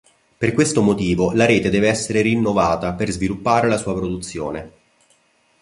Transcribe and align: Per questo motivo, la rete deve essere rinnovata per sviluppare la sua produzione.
Per 0.39 0.51
questo 0.55 0.81
motivo, 0.81 1.31
la 1.31 1.45
rete 1.45 1.69
deve 1.69 1.87
essere 1.87 2.21
rinnovata 2.21 2.93
per 2.95 3.11
sviluppare 3.11 3.67
la 3.67 3.77
sua 3.77 3.93
produzione. 3.93 4.71